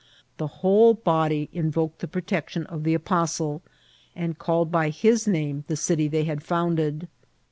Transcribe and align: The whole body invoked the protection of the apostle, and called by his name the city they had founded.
The 0.37 0.47
whole 0.65 0.95
body 0.95 1.47
invoked 1.53 1.99
the 1.99 2.07
protection 2.07 2.65
of 2.65 2.81
the 2.83 2.95
apostle, 2.95 3.61
and 4.15 4.35
called 4.35 4.71
by 4.71 4.89
his 4.89 5.27
name 5.27 5.63
the 5.67 5.75
city 5.77 6.07
they 6.07 6.23
had 6.23 6.41
founded. 6.41 7.07